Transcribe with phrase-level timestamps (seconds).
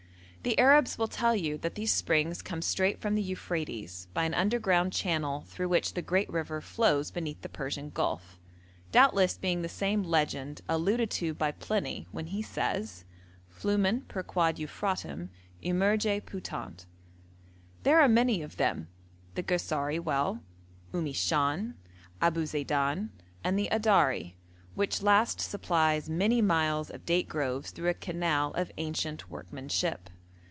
[0.43, 4.33] The Arabs will tell you that these springs come straight from the Euphrates, by an
[4.33, 8.39] underground channel through which the great river flows beneath the Persian Gulf,
[8.91, 13.05] doubtless being the same legend alluded to by Pliny when he says,
[13.49, 15.29] 'Flumen per quod Euphratem
[15.63, 16.87] emergere putant.'
[17.83, 18.87] There are many of them
[19.35, 20.41] the Garsari well,
[20.91, 21.75] Um i Shaun,
[22.19, 23.09] Abu Zeidan,
[23.43, 24.33] and the Adari,
[24.73, 30.09] which last supplies many miles of date groves through a canal of ancient workmanship.